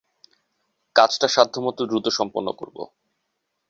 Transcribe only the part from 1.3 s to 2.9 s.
সাধ্যমতো দ্রুত সম্পন্ন করবো।